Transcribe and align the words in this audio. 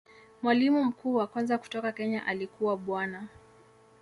Mwalimu 0.43 0.83
mkuu 0.83 1.13
wa 1.15 1.27
kwanza 1.27 1.57
kutoka 1.57 1.91
Kenya 1.91 2.25
alikuwa 2.25 2.77
Bwana. 2.77 3.27